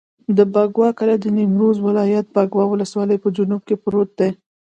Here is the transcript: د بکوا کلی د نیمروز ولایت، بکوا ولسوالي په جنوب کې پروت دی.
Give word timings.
د 0.37 0.39
بکوا 0.53 0.89
کلی 0.99 1.15
د 1.21 1.25
نیمروز 1.37 1.77
ولایت، 1.87 2.25
بکوا 2.35 2.63
ولسوالي 2.69 3.17
په 3.23 3.29
جنوب 3.35 3.61
کې 3.67 3.75
پروت 3.83 4.09
دی. 4.19 4.29